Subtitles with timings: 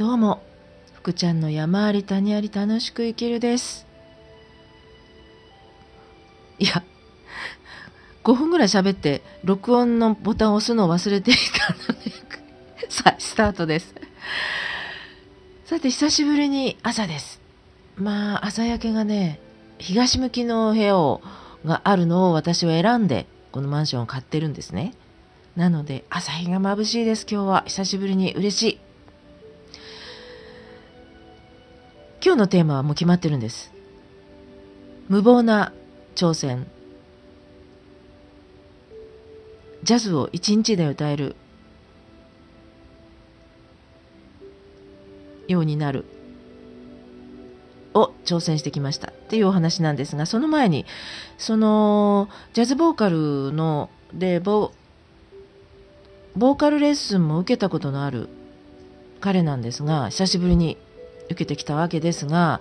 [0.00, 0.42] どうも。
[0.94, 3.86] 福ちゃんの山あり谷あり楽しく生きるです。
[6.58, 6.82] いや
[8.24, 12.12] 5分ぐらい喋って録音のボタンを押すのを忘れていたので
[12.88, 13.94] さあスタートです。
[15.66, 17.42] さて久しぶりに朝です。
[17.96, 19.38] まあ朝焼けがね
[19.76, 21.20] 東向きの部屋を
[21.66, 24.94] があるのを私は選んでこのマンションを買ってるんですね。
[25.56, 27.26] なので朝日が眩しいです。
[27.30, 27.64] 今日は。
[27.66, 28.89] 久しぶりに嬉しい。
[32.22, 33.72] 今日のテーマはもう決まってるんです。
[35.08, 35.72] 無謀な
[36.14, 36.66] 挑戦。
[39.82, 41.34] ジャズを一日で歌える。
[45.48, 46.04] ようになる。
[47.94, 49.08] を挑戦してきました。
[49.08, 50.84] っていうお話なんですがその前に
[51.38, 54.72] そのジャズボーカルのでボ
[56.36, 58.28] ボーカルレッスンも受けたことのある
[59.20, 60.76] 彼なんですが久しぶりに
[61.30, 62.60] 受けてきたわけですが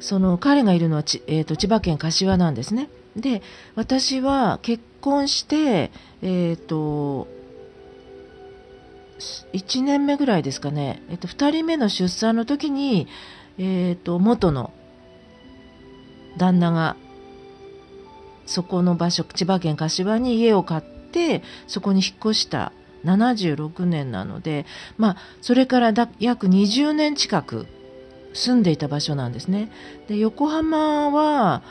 [0.00, 2.90] その彼がいるのはち、えーと、千葉県柏なんですね。
[3.16, 3.42] で
[3.74, 7.28] 私は結婚して、えーと、
[9.52, 13.06] 1年目ぐらいですかね、えーと、2人目の出産の時に、
[13.56, 14.72] えー、と元の
[16.36, 16.96] 旦那が
[18.46, 22.72] そこの場所千葉県柏に家を買ってそこに引っ越した
[23.04, 24.66] 76年なので、
[24.98, 27.66] まあ、それからだ約20年近く
[28.34, 29.70] 住んでいた場所なんですね。
[30.08, 31.62] で横浜は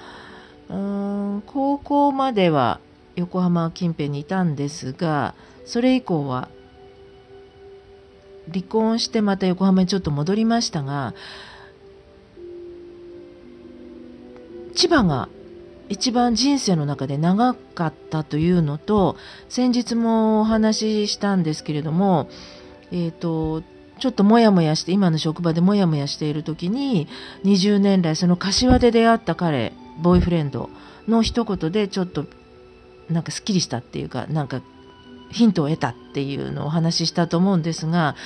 [0.69, 2.80] うん高校までは
[3.16, 6.50] 横浜近辺にいたんですがそれ以降は
[8.52, 11.14] 離婚してまた横浜にちょっと戻りましたが
[14.75, 15.30] 千葉が
[15.89, 19.16] 一番人生の中で長かったというのと
[19.50, 22.30] 先日もお話ししたんですけれども、
[22.91, 23.64] えーと、
[24.04, 27.08] ちょっともやもやして今の職場でもやもやしている時に
[27.46, 30.69] 20年来その柏で出会った彼ボーイフレンド
[31.08, 32.25] の一言でちょっと
[33.09, 34.62] なんかすっきりしたっていうかなんか
[35.31, 38.18] ヒントを得たっていうのをお話ししたと思うんですが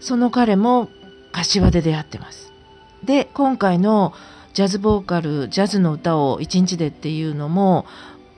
[0.00, 0.88] その彼も
[1.30, 2.52] 柏で出会ってます。
[3.04, 4.14] で今回の
[4.52, 7.86] ジャズボーカルジャズの歌を一日でっていうのも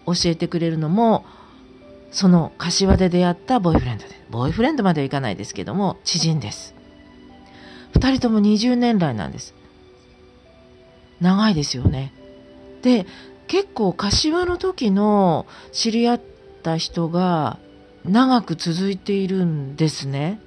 [0.05, 1.25] 教えてくれるのも
[2.11, 6.75] その柏で出会ったボーイフレンドでボーイフレンドまではいかないですけども知人です。
[7.95, 9.55] 2人とも20年来なんです。
[11.21, 12.13] 長いですよね。
[12.83, 13.07] で
[13.47, 16.21] 結構柏の時の知り合っ
[16.63, 17.59] た人が
[18.05, 20.41] 長く続いているんですね。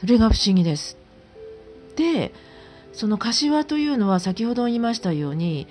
[0.00, 0.96] それが不思議です。
[1.96, 2.32] で
[2.92, 5.66] その柏というのは先ほど言いましたように、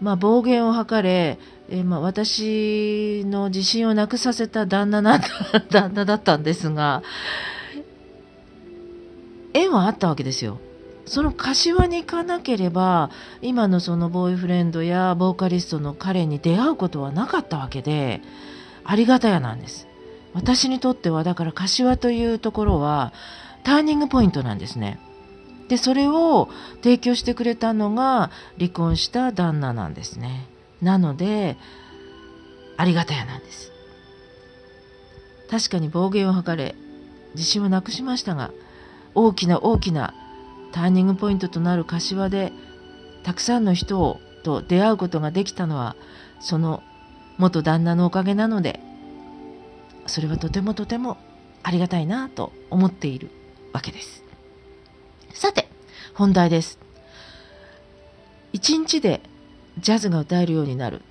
[0.00, 1.38] まあ、暴言を吐かれ、
[1.68, 5.28] えー、まあ、私の自信をなくさせた旦那なんだ
[5.70, 7.02] 旦那だったんですが
[9.54, 10.58] 縁はあったわけですよ。
[11.06, 13.10] その柏に行かなければ
[13.42, 18.22] 今のそのボーイフレンドやボーカリストの彼に出会うことはなかったわけで
[18.84, 19.86] ありがたやなんです。
[20.32, 23.12] 私にとってはだから柏というところは
[23.62, 24.98] ターニングポイントなんですね。
[25.68, 26.48] でそれを
[26.82, 30.48] 提供してくれたのが離婚した旦那なんですね
[30.82, 31.56] なので
[32.76, 33.72] ありがたやなんです
[35.50, 36.74] 確かに暴言を吐かれ
[37.34, 38.50] 自信をなくしましたが
[39.14, 40.14] 大きな大きな
[40.72, 42.52] ターニングポイントとなる柏で
[43.22, 45.96] たくさんの人をと出会うことができたのは
[46.40, 46.82] その
[47.38, 48.80] 元旦那のおかげなので
[50.06, 51.16] それはとてもとても
[51.62, 53.30] ありがたいなと思っている
[53.72, 54.23] わけです。
[55.34, 55.68] さて、
[56.14, 56.78] 本題です。
[58.52, 59.20] 一日で
[59.78, 61.02] ジャズが歌えるようになる。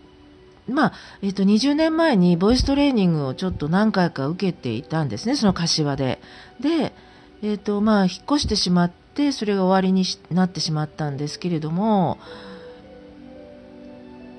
[0.68, 6.22] まあ、えっと、20年前にボイストレーニングをちょっと何回か受けていたんですね、その柏で。
[6.62, 6.94] で、
[7.42, 12.18] えっと、まあ、引っ越してしまって、それが終わりになってしまったんですけれども、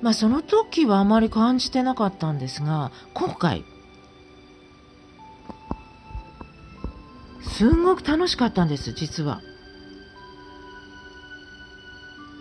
[0.01, 3.63] まあ、その時はあまり感じてなかったんですが、今回、
[7.43, 9.41] すんごく楽しかったんです、実は。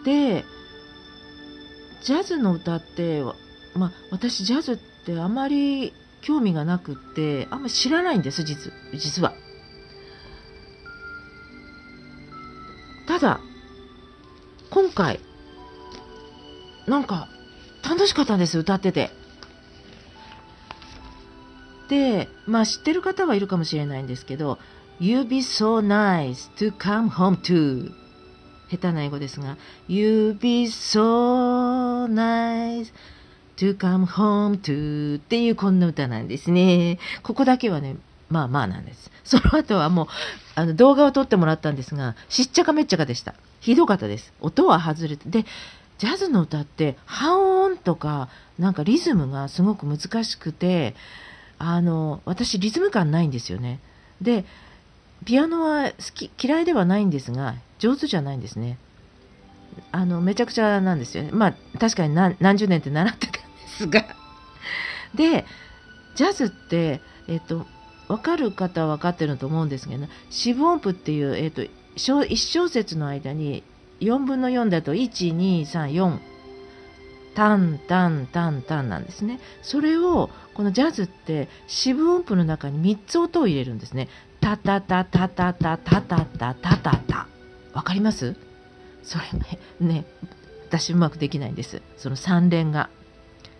[0.04, 0.44] で
[2.02, 3.22] ジャズの歌って
[3.74, 9.34] まあ私ジャズってあまり興味がなくってあんまり知らないんです実実は。
[13.06, 13.40] ただ
[14.70, 15.20] 今回
[16.86, 17.28] なんか
[17.84, 19.10] 楽しかったんです歌ってて。
[21.88, 24.58] でまあ知ってる方はいるかもしれないんですけど
[25.00, 27.92] 「You be so nice to come home to」
[28.76, 29.56] 下手な英語ですが、
[29.88, 32.92] You be so nice
[33.56, 36.98] to come home to っていうこんな歌なんですね。
[37.22, 37.96] ここだけはね、
[38.28, 39.10] まあまあなんです。
[39.24, 40.06] その後はもう、
[40.54, 43.34] あの動画を撮ってもらったんですが、しっちゃかめっちゃかでした。
[43.60, 44.32] ひどかったです。
[44.40, 45.28] 音は外れて。
[45.28, 45.46] で、
[45.98, 48.28] ジャズの歌って半音とか、
[48.58, 50.94] なんかリズムがすごく難しくて、
[51.58, 53.80] あの、私リズム感ないんですよね。
[54.20, 54.44] で、
[55.24, 58.78] ピアノは好き、嫌いではないんですが、上手じゃないんですね。
[59.92, 61.30] あの、めちゃくちゃなんですよね。
[61.32, 64.04] まあ、確かに何何十年って習ってたんですが。
[65.14, 65.44] で、
[66.14, 67.66] ジャズって、えっと、
[68.08, 71.62] 分かる方は分かってると思うんですけど、四分音符っていう、えっと、
[71.96, 73.62] 1小節の間に
[74.00, 76.18] 4分の4だと1、2、3、4、
[77.34, 79.40] タンタンタンタンなんですね。
[79.62, 84.08] それを、このジャズって四分音符の中に3つ音を入れるんですね。
[84.40, 87.26] タタタタタタタタタタタタ。
[87.72, 88.36] わかります？
[89.02, 89.24] それ
[89.86, 90.06] ね、
[90.68, 91.82] 私うまくできないんです。
[91.96, 92.88] その3連が。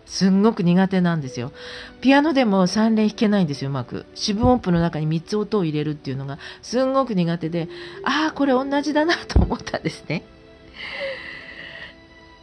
[0.07, 1.51] すんごく苦手なんですよ。
[1.99, 4.05] ピアノでも3連弾けないんですよ、うまく。
[4.13, 7.67] 四分音符の中に3つ音を入れるっていうのがすんごく苦手で、
[8.03, 10.23] ああ、これ同じだなと思ったんですね。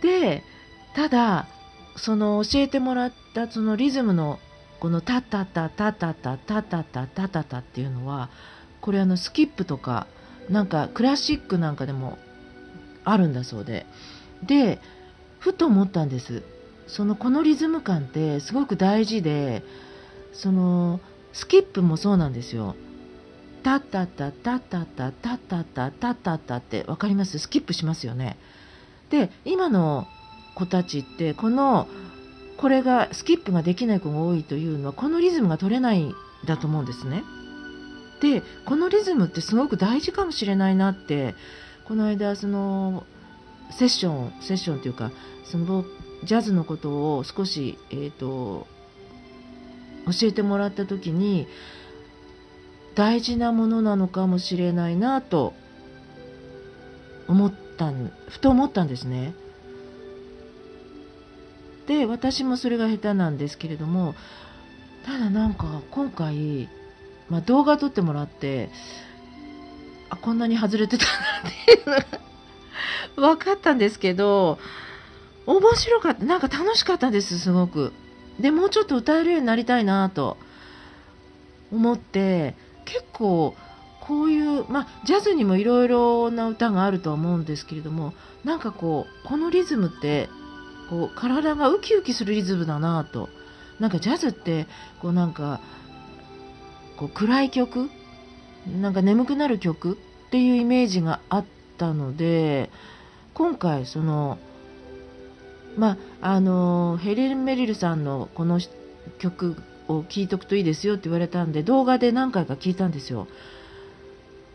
[0.00, 0.42] で、
[0.96, 1.46] ただ、
[1.94, 4.38] その教えてもらったそのリズムの
[4.80, 8.30] このタタタタタタタタタタタタっていうのは、
[8.80, 10.06] これあのスキップとか、
[10.48, 12.18] なんかクラシックなんかでも
[13.04, 13.86] あるんだそうで。
[14.42, 14.80] で、
[15.38, 16.42] ふと思ったんです。
[16.88, 19.62] そのこのリズム感ってすごく大事で
[20.32, 21.00] その
[21.32, 22.74] スキップもそうなんですよ。
[23.62, 27.38] タタタタタタタタタタタタって分かります？
[27.38, 28.36] スキップしますよね。
[29.10, 30.08] で今の
[30.56, 31.86] 子たちってこの
[32.62, 36.14] これがスキップができない子が多いというのはこのリズムが取れないん
[36.44, 37.24] だと思うんですね。
[38.20, 41.34] でこのリズムってすごく大事かもしれないなって
[41.86, 43.04] この間その
[43.72, 45.10] セッションセッションというか
[45.42, 45.84] その
[46.22, 48.68] ジャズのことを少し、えーと、
[50.06, 51.48] 教えてもらった時に
[52.94, 55.52] 大事なものなのかもしれないなと
[57.26, 57.92] 思った
[58.28, 59.34] ふと思ったんですね。
[61.86, 64.14] で私もそれが下手なんですけれども
[65.04, 66.68] ただなんか今回、
[67.28, 68.70] まあ、動画撮ってもらって
[70.10, 72.04] あこんなに外れてたなっていうのが
[73.36, 74.58] 分かったんですけど
[75.46, 76.24] 面白かった。
[76.24, 77.92] なんか楽しかったです、すごく。
[78.38, 80.36] で、もうちょっと歌えるようになりたいなと
[81.72, 82.54] 思って、
[82.84, 83.54] 結構、
[84.00, 88.14] こういう、まあ、ジャズにもいろいろな歌があるとは思うんですけれども、
[88.44, 90.28] なんかこう、このリズムって、
[90.92, 93.30] こう、体がウキウキするリズムだなと。
[93.80, 94.66] なんかジャズって、
[95.00, 95.62] こうなんか、
[96.98, 97.88] こう暗い曲？
[98.78, 99.94] なんか眠くなる曲？
[100.26, 101.44] っていうイメージがあっ
[101.78, 102.68] たので、
[103.32, 104.36] 今回その、
[105.78, 108.60] まあ、あのヘレン・メリルさんのこの
[109.18, 109.56] 曲
[109.88, 113.28] を聴いとくといいですよって言われたんで動画で何回か聞いたんですよ。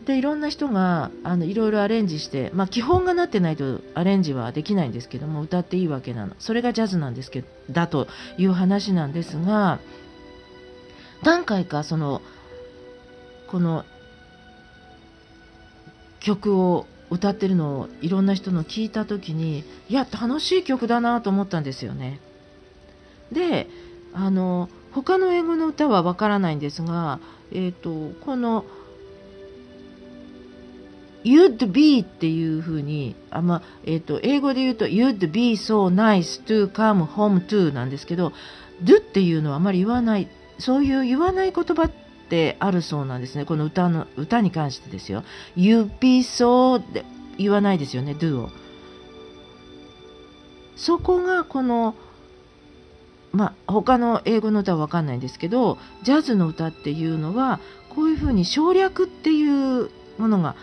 [0.08, 8.08] でいろんな人があのいろいろアレンジして、まあ、基本がなってないとアレンジはできないんですけども歌っていいわけなのそれがジャズなんですけどだと
[8.38, 9.80] いう話なんですが
[11.22, 12.22] 何回かその
[13.48, 13.84] この
[16.20, 22.18] 曲を歌ってるのをいろんな人の聞いた時にいや楽しい曲だなと思ったんですよね。
[23.30, 23.66] で
[24.14, 27.20] あの他の英語の歌はわからないんですが、
[27.52, 28.64] えーと、この
[31.28, 38.32] 「You'd be」っていうふうにあ、まえーと、英語で言うと「You'd be so nice to come home to」なんですけど
[38.82, 41.90] 「do」っていうのはあまり言わないそういう言わない言葉っ
[42.28, 43.44] てあるそうなんですね。
[43.44, 45.22] この歌の、歌に関してですよ。
[45.56, 47.04] you'd be so って
[47.38, 48.50] 言わないですよね、do を。
[50.76, 51.94] そこがこの、
[53.32, 60.56] まあ、他の英語の歌はわかんないんですけど、ジャズの歌っていうのは、こういうふうに省略っていうものが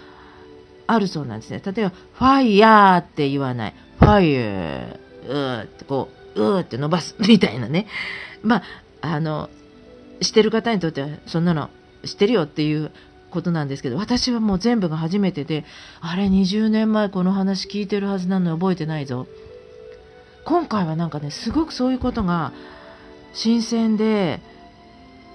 [0.87, 1.61] あるそうなんですね。
[1.65, 3.73] 例えば、ファイヤーって言わない。
[3.99, 7.87] ファイヤー、うーってこう、うーって伸ばす みたいなね。
[8.43, 8.63] まあ、
[9.01, 9.49] あの、
[10.21, 11.69] してる方にとってはそんなの
[12.03, 12.91] 知ってるよっていう
[13.31, 15.65] ことなんですけど私はもう全部が初めてで
[15.99, 19.27] あれ20年前この話聞いてるはずなのに覚えてないぞ
[20.45, 22.53] 今回はなんかねすごくそういうことが
[23.33, 24.39] 新鮮で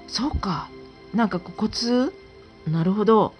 [0.09, 0.71] そうか
[1.15, 2.13] なんかコツ？
[2.67, 3.35] なるほど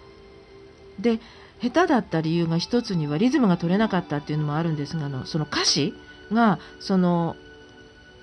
[0.99, 1.19] で
[1.61, 5.93] 下手だった理由が一つにはリズムが取れなかったっていうのもあるんですがあのその歌詞
[6.31, 7.35] がその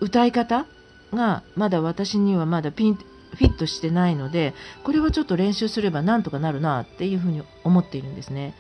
[0.01, 0.67] 歌い方
[1.13, 8.55] がまだ私にはまだピンフィットしてないのでこれはちょっと練習すればなんとかなるなっていうふうに思っているんですね。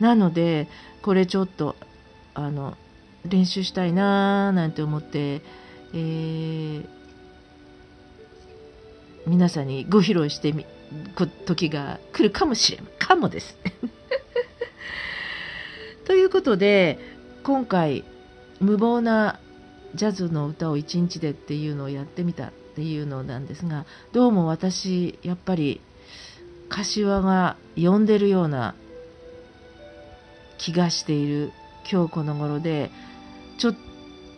[0.00, 0.68] なので
[1.02, 1.76] これちょっと
[2.34, 2.76] あの
[3.24, 5.42] 練習したいなーなんて思って、
[5.92, 6.86] えー、
[9.26, 10.64] 皆さんにご披露してみ
[11.46, 13.56] 時が来るかもしれんかもです。
[16.04, 16.98] ということで
[17.42, 18.04] 今回
[18.60, 19.40] 無謀な
[19.94, 25.80] ジャズの歌を一日でっていうのをやってみたっていうのなんですがどうも私やっぱり
[26.68, 28.74] 柏が呼んでるような
[30.58, 31.52] 気がしている
[31.90, 32.90] 今日この頃で
[33.58, 33.76] ちょっ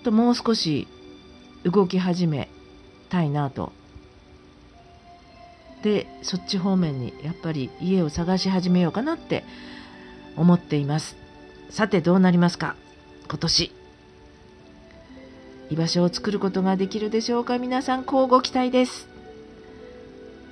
[0.02, 0.88] ともう少し
[1.64, 2.48] 動き始め
[3.08, 3.72] たいなと
[5.84, 9.44] でそっち方面にやっぱり家を探し始めようかなって
[10.34, 11.14] 思っています。
[11.68, 12.74] さてどうなりますか？
[13.28, 13.70] 今年。
[15.70, 17.58] 居場所を作ることができるでしょうか？
[17.58, 19.08] 皆さん交互期待です。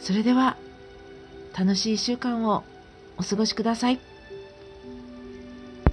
[0.00, 0.58] それでは
[1.58, 2.62] 楽しい1週間を
[3.16, 4.11] お過ごしください。